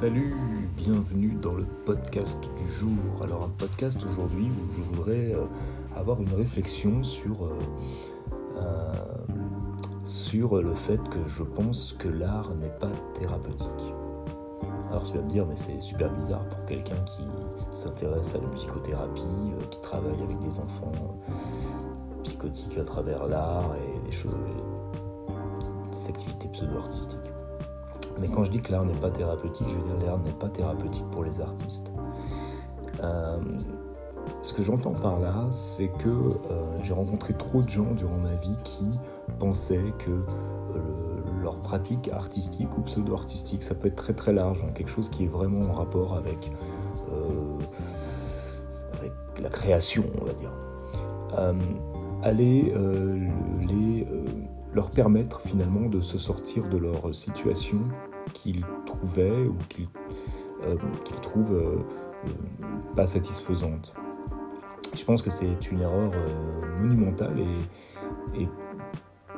[0.00, 0.36] Salut,
[0.76, 3.20] bienvenue dans le podcast du jour.
[3.20, 5.46] Alors un podcast aujourd'hui où je voudrais euh,
[5.96, 7.58] avoir une réflexion sur, euh,
[8.58, 8.92] euh,
[10.04, 13.92] sur le fait que je pense que l'art n'est pas thérapeutique.
[14.88, 17.24] Alors tu vas me dire, mais c'est super bizarre pour quelqu'un qui
[17.72, 20.92] s'intéresse à la musicothérapie, qui travaille avec des enfants
[22.22, 24.36] psychotiques à travers l'art et les choses,
[25.90, 27.27] des activités pseudo-artistiques.
[28.20, 30.48] Mais quand je dis que l'art n'est pas thérapeutique, je veux dire l'art n'est pas
[30.48, 31.92] thérapeutique pour les artistes.
[33.02, 33.38] Euh,
[34.42, 38.34] ce que j'entends par là, c'est que euh, j'ai rencontré trop de gens durant ma
[38.34, 38.88] vie qui
[39.38, 40.22] pensaient que euh,
[41.42, 45.24] leur pratique artistique ou pseudo-artistique, ça peut être très très large, hein, quelque chose qui
[45.24, 46.50] est vraiment en rapport avec,
[48.98, 50.52] avec la création, on va dire.
[52.22, 52.74] aller
[53.68, 54.06] les
[54.74, 57.80] leur permettre finalement de se sortir de leur situation
[58.32, 59.88] qu'ils trouvaient ou qu'ils
[60.64, 60.76] euh,
[61.22, 61.76] trouvent euh,
[62.26, 63.94] euh, pas satisfaisante.
[64.94, 66.10] Je pense que c'est une erreur
[66.80, 67.36] monumentale
[68.38, 68.48] et,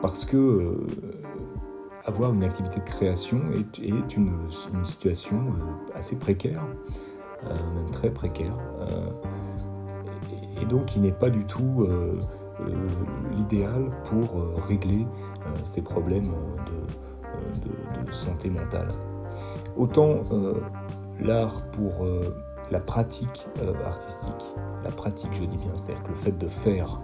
[0.00, 0.76] parce que
[2.06, 4.32] avoir une activité de création est, une,
[4.82, 5.38] situation
[5.94, 6.64] assez précaire,
[7.44, 8.56] même très précaire,
[10.60, 11.86] et, donc il n'est pas du tout
[13.30, 14.28] l'idéal pour
[14.68, 15.06] régler
[15.64, 16.28] ces problèmes
[16.66, 18.88] de, santé mentale.
[19.76, 20.54] Autant euh,
[21.20, 22.34] l'art pour euh,
[22.70, 27.00] la pratique euh, artistique, la pratique je dis bien, c'est-à-dire le fait de faire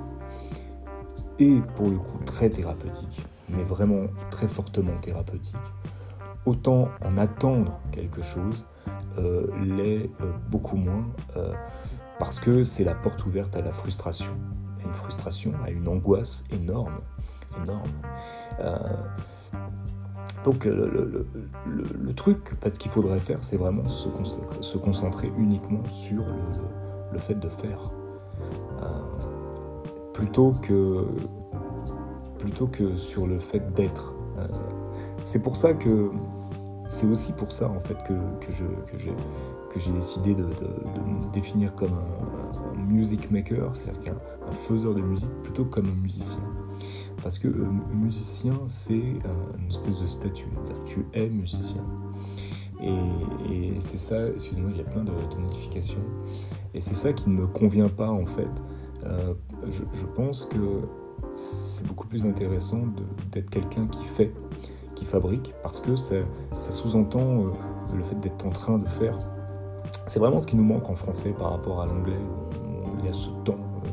[1.39, 5.57] est pour le coup très thérapeutique, mais vraiment très fortement thérapeutique.
[6.45, 8.67] Autant en attendre quelque chose
[9.63, 10.11] l'est
[10.51, 11.07] beaucoup moins
[12.19, 14.33] parce que c'est la porte ouverte à la frustration,
[14.93, 17.01] frustration, à une angoisse énorme,
[17.63, 17.91] énorme.
[20.47, 21.27] Donc euh,
[21.67, 26.25] le, truc, ce qu'il faudrait faire, c'est vraiment se, concentrer uniquement sur
[27.13, 27.91] le, fait de faire.
[28.81, 28.87] Euh,
[30.15, 31.05] plutôt, que,
[32.39, 34.15] plutôt que sur le fait d'être.
[34.39, 34.47] Euh,
[35.25, 36.13] c'est pour ça que
[36.89, 38.15] c'est aussi pour ça en fait que,
[38.45, 38.65] que je,
[39.77, 45.31] que j'ai décidé de, me définir comme un, music maker, c'est-à-dire qu'un faiseur de musique,
[45.43, 46.41] plutôt comme un musicien.
[47.23, 51.85] Parce que euh, musicien, c'est euh, une espèce de statut, c'est-à-dire que tu es musicien.
[52.83, 56.03] Et, c'est ça, excusez-moi, il y a plein de, notifications.
[56.75, 58.49] Et c'est ça qui ne me convient pas en fait.
[59.05, 59.35] Euh,
[59.69, 60.83] je, pense que
[61.35, 62.83] c'est beaucoup plus intéressant
[63.33, 64.33] d'être quelqu'un qui fait,
[64.97, 66.17] qui fabrique, parce que ça,
[66.59, 67.45] sous-entend
[67.95, 69.17] le fait d'être en train de faire
[70.07, 72.21] c'est vraiment ce qui nous manque en français par rapport à l'anglais.
[73.01, 73.89] Il y a ce temps, euh,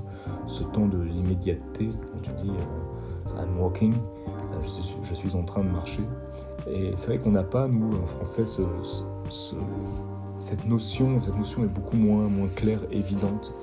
[0.47, 4.61] ce temps de l'immédiateté, quand tu dis euh, I'm walking, euh,
[5.01, 6.03] je suis, en train de marcher.
[6.67, 8.65] Et c'est vrai qu'on n'a pas, nous, en français, cette
[10.65, 11.19] notion.
[11.19, 13.53] Cette notion est beaucoup moins, moins claire, évidente,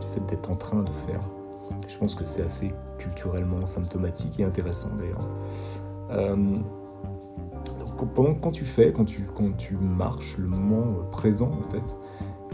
[0.00, 1.20] du fait d'être en train de faire.
[1.88, 5.28] Je pense que c'est assez culturellement symptomatique et intéressant d'ailleurs
[7.96, 11.96] quand tu fais, quand tu, marches, le moment présent en fait,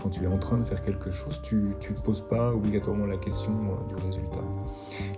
[0.02, 3.06] quand tu es en train de faire quelque chose, tu ne te poses pas obligatoirement
[3.06, 4.40] la question euh, du résultat.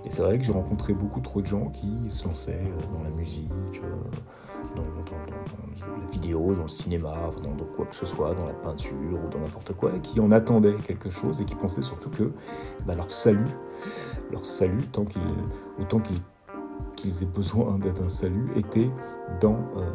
[0.05, 3.03] Et c'est vrai que j'ai rencontré beaucoup trop de gens qui se lançaient euh, dans
[3.03, 3.51] la musique,
[3.83, 9.25] euh, dans, la vidéo, dans le cinéma, dans, quoi que ce soit, dans la peinture
[9.25, 12.33] ou dans n'importe quoi, et qui en attendaient quelque chose et qui pensaient surtout que
[12.85, 13.47] bah, leur salut,
[14.33, 15.05] leur salut, tant
[15.81, 16.21] autant qu'ils
[17.05, 18.91] qu'ils aient besoin d'être un salut était
[19.41, 19.91] dans, euh,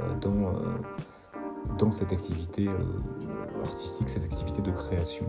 [0.00, 0.52] euh, dans, euh,
[1.78, 2.68] dans cette activité
[3.62, 5.26] artistique, cette activité de création.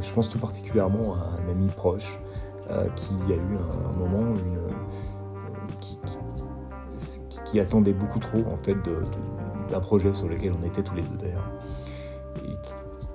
[0.00, 2.20] Je pense tout particulièrement à un ami proche
[2.94, 4.60] qui a eu un, moment une,
[5.80, 5.98] qui,
[7.44, 8.76] qui, attendait beaucoup trop en fait
[9.70, 11.50] d'un projet sur lequel on était tous les deux d'ailleurs
[12.44, 12.54] et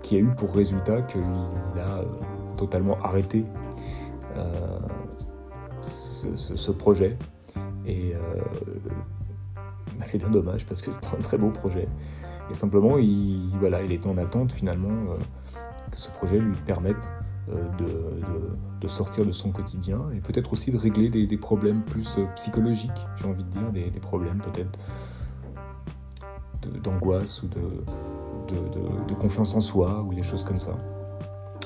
[0.01, 1.21] qui, a eu pour résultat qu'il
[1.79, 2.01] a
[2.57, 3.45] totalement arrêté
[5.81, 7.17] ce, projet.
[7.85, 8.19] Et euh,
[9.97, 11.87] bah, c'est bien dommage parce que c'est un très beau projet.
[12.51, 15.17] Et simplement, il, voilà, il est en attente finalement euh,
[15.91, 17.09] que ce projet lui permette
[17.49, 17.63] euh,
[18.81, 23.25] de, sortir de son quotidien et peut-être aussi de régler des, problèmes plus psychologiques, j'ai
[23.25, 24.77] envie de dire, des, problèmes peut-être
[26.83, 30.77] d'angoisse ou de, confiance en soi ou des choses comme ça.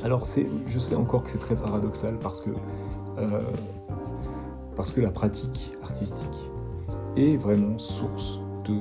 [0.01, 2.51] Alors je sais encore que c'est très paradoxal parce que
[4.79, 6.49] parce que la pratique artistique
[7.17, 8.79] est vraiment source de,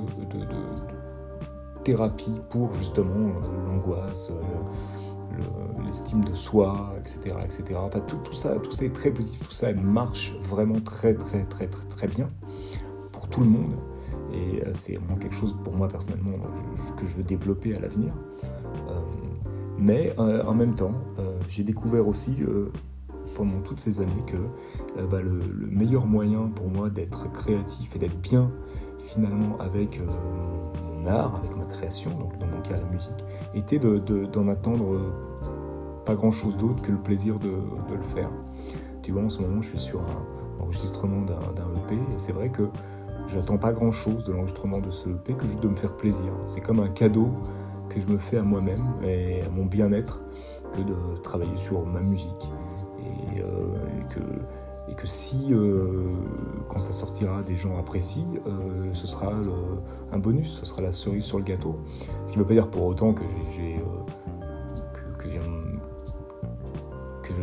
[1.83, 3.33] thérapie pour justement
[3.67, 4.31] l'angoisse,
[5.85, 7.35] l'estime de soi, etc.
[7.43, 7.77] etc.
[8.07, 11.85] tout, ça, tout ça est très positif, tout ça marche vraiment très très très très
[11.89, 12.29] très bien
[13.11, 13.73] pour tout le monde.
[14.31, 16.37] Et c'est vraiment quelque chose pour moi personnellement
[16.95, 18.13] que je veux développer à l'avenir.
[19.77, 20.93] mais en même temps,
[21.49, 22.35] j'ai découvert aussi
[23.39, 24.35] pendant toutes ces années que
[25.05, 25.41] bah, le,
[25.71, 28.51] meilleur moyen pour moi d'être créatif et d'être bien
[28.97, 30.01] finalement avec
[30.83, 33.23] mon art, avec ma création, donc dans mon cas la musique,
[33.55, 34.99] était d'en attendre
[36.05, 38.29] pas grand chose d'autre que le plaisir de, le faire.
[39.03, 42.49] Tu vois, en ce moment, je suis sur un enregistrement d'un EP et c'est vrai
[42.49, 42.63] que
[43.27, 46.33] j'attends pas grand chose de l'enregistrement de ce EP que juste de me faire plaisir.
[46.45, 47.29] C'est comme un cadeau
[47.87, 50.21] que je me fais à moi-même et à mon bien-être
[50.73, 52.51] que de travailler sur ma musique.
[53.39, 54.19] Et, euh, que,
[54.91, 56.09] et que, si, euh,
[56.67, 59.31] quand ça sortira, des gens apprécient, euh, ce sera
[60.11, 61.77] un bonus, ce sera la cerise sur le gâteau.
[62.25, 63.29] Ce qui ne veut pas dire pour autant que je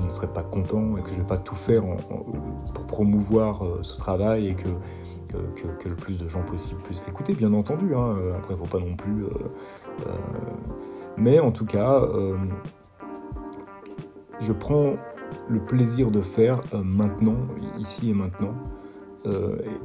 [0.00, 1.82] ne serai pas content et que je ne vais pas tout faire
[2.74, 4.68] pour promouvoir ce travail et que,
[5.88, 7.94] le plus de gens possible puissent l'écouter, bien entendu.
[7.94, 8.16] Hein.
[8.36, 9.26] Après, il ne faut pas non plus.
[11.16, 12.02] Mais en tout cas,
[14.40, 14.96] je prends
[15.48, 17.36] le plaisir de faire maintenant,
[17.78, 18.54] ici et maintenant.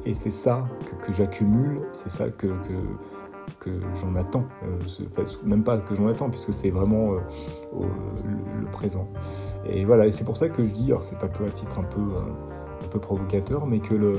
[0.04, 0.66] et c'est ça
[1.00, 2.48] que, j'accumule, c'est ça que,
[3.58, 4.44] que j'en attends.
[4.64, 4.78] Euh,
[5.44, 7.18] même pas que j'en attends, puisque c'est vraiment euh,
[8.60, 9.08] le, présent.
[9.66, 11.78] Et voilà, et c'est pour ça que je dis, alors c'est un peu à titre
[11.78, 14.18] un peu, euh, provocateur, mais que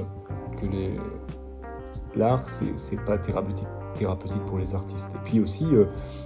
[2.15, 5.11] l'art, c'est pas thérapeutique thérapeutique pour les artistes.
[5.13, 5.67] Et puis aussi,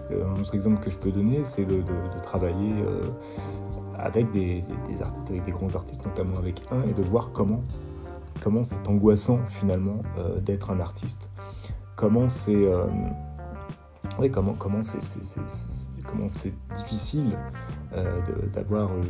[0.09, 1.83] un autre exemple que je peux donner, c'est de,
[2.23, 2.73] travailler
[3.97, 4.61] avec des,
[5.01, 7.61] artistes, avec des grands artistes, notamment avec un, et de voir comment
[8.41, 9.99] comment c'est angoissant finalement
[10.45, 11.31] d'être un artiste
[11.97, 12.85] comment c'est euh,
[14.31, 14.99] comment comment c'est
[16.05, 17.37] comment c'est difficile
[17.93, 18.21] euh,
[18.53, 19.03] d'avoir euh,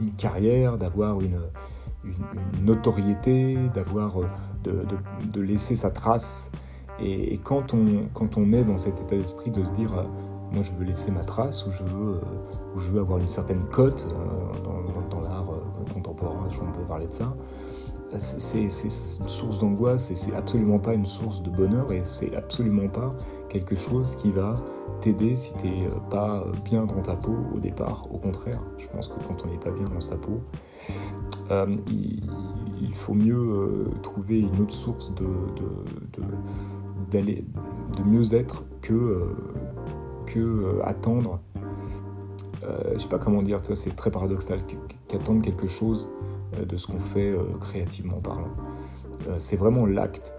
[0.00, 1.40] une carrière, d'avoir une,
[2.62, 4.18] notoriété, d'avoir
[4.62, 6.50] de, laisser sa trace.
[7.00, 10.06] Et, quand on quand on est dans cet état d'esprit de se dire
[10.52, 12.20] moi je veux laisser ma trace ou je veux
[12.74, 14.06] ou je veux avoir une certaine cote
[14.64, 15.50] dans, dans l'art
[15.92, 17.34] contemporain, je on peut parler de ça
[18.16, 22.88] c'est une source d'angoisse et c'est absolument pas une source de bonheur et c'est absolument
[22.88, 23.10] pas
[23.48, 24.54] quelque chose qui va
[25.00, 28.06] t'aider si euh, pas bien dans ta peau au départ.
[28.12, 30.40] Au contraire, je pense que quand on n'est pas bien dans sa peau,
[31.50, 35.26] euh, il, faut mieux euh, trouver une autre source de,
[37.10, 39.28] de, de mieux-être que,
[40.32, 41.40] que attendre.
[42.62, 44.58] je sais pas comment dire, c'est très paradoxal
[45.08, 46.08] qu'attendre quelque chose
[46.56, 48.48] euh, de ce qu'on fait euh, créativement parlant.
[49.28, 50.32] Euh, c'est vraiment l'acte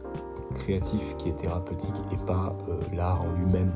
[0.56, 2.58] créatif qui est thérapeutique et pas
[2.94, 3.72] l'art en lui-même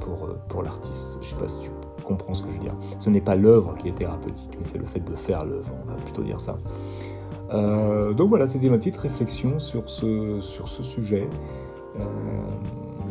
[0.00, 1.18] pour, pour l'artiste.
[1.22, 1.70] Je sais pas si tu
[2.04, 2.76] comprends ce que je veux dire.
[2.98, 5.90] Ce n'est pas l'œuvre qui est thérapeutique, mais c'est le fait de faire l'œuvre, on
[5.90, 6.56] va plutôt dire ça.
[7.50, 11.28] donc voilà, c'était ma petite réflexion sur ce, sur ce sujet.
[11.98, 12.00] je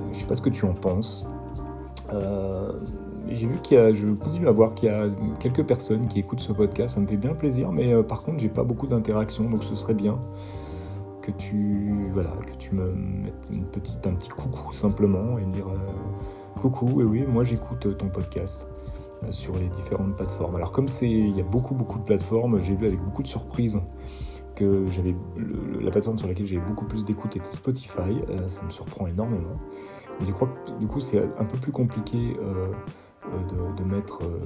[0.08, 1.28] ne sais pas ce que tu en penses
[3.30, 5.08] j'ai vu qu'il y a, je continue à voir qu'il y a
[5.40, 8.40] quelques personnes qui écoutent ce podcast, ça me fait bien plaisir, mais euh, par contre
[8.40, 10.20] j'ai pas beaucoup d'interaction, donc ce serait bien
[11.22, 15.54] que tu, voilà, que tu me mettes une petite, un petit coucou simplement et me
[15.54, 18.68] dire euh, coucou, et oui, moi j'écoute ton podcast
[19.24, 20.56] euh, sur les différentes plateformes.
[20.56, 23.28] Alors comme c'est, il y a beaucoup beaucoup de plateformes, j'ai vu avec beaucoup de
[23.28, 23.80] surprises
[24.56, 25.16] que j'avais
[25.82, 29.60] la plateforme sur laquelle j'avais beaucoup plus d'écoute était Spotify, ça me surprend énormément.
[30.20, 32.38] Mais je crois que du coup c'est un peu plus compliqué
[33.34, 34.40] euh, de, mettre euh,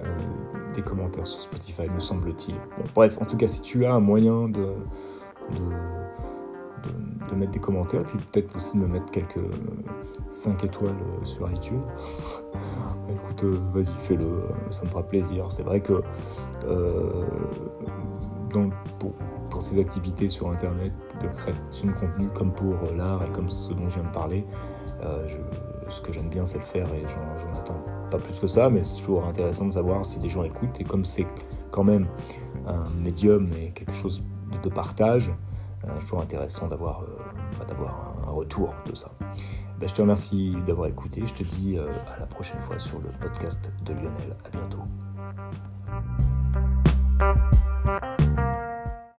[0.00, 0.04] euh,
[0.74, 2.54] des commentaires sur Spotify, me semble-t-il.
[2.94, 4.74] bref, en tout cas, si tu as un moyen de,
[7.28, 9.40] de, mettre des commentaires, puis peut-être aussi de me mettre quelques
[10.30, 11.82] 5 étoiles sur iTunes,
[13.10, 15.50] écoute, vas-y, fais-le, ça me fera plaisir.
[15.50, 16.02] C'est vrai que
[18.98, 19.12] pour,
[19.50, 20.92] pour, ces activités sur Internet
[21.22, 24.46] de création de contenu, comme pour l'art et comme ce dont je viens de parler,
[25.26, 25.36] je
[25.90, 28.82] ce que j'aime bien, c'est le faire et j'en attends pas plus que ça, mais
[28.82, 30.80] c'est toujours intéressant de savoir si des gens écoutent.
[30.80, 31.26] Et comme c'est
[31.70, 32.06] quand même
[32.66, 34.22] un médium et quelque chose
[34.62, 35.30] de, partage,
[35.84, 37.06] euh, c'est toujours intéressant d'avoir euh,
[37.58, 37.66] bah,
[38.26, 39.10] un, retour de ça.
[39.78, 41.22] Ben, je te remercie d'avoir écouté.
[41.24, 44.36] Je te dis euh, à la prochaine fois sur le podcast de Lionel.
[44.44, 44.82] À bientôt.